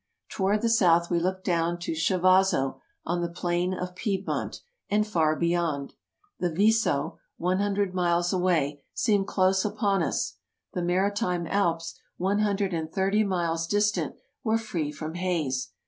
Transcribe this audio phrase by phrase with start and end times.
[0.29, 5.35] Toward the south we looked down to Chivasso on the plain of Piedmont, and far
[5.35, 5.93] beyond.
[6.39, 10.37] The Viso— one hundred miles away— seemed close upon us;
[10.73, 15.69] the Maritime Alps— one hundred and thirty miles distant— were free from haze.